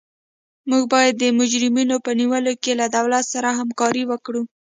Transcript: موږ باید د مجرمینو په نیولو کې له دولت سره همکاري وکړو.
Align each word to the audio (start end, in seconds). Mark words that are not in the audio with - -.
موږ 0.69 0.83
باید 0.93 1.13
د 1.17 1.23
مجرمینو 1.39 1.95
په 2.05 2.11
نیولو 2.19 2.53
کې 2.63 2.71
له 2.79 2.85
دولت 2.95 3.25
سره 3.33 3.49
همکاري 3.59 4.03
وکړو. 4.07 4.41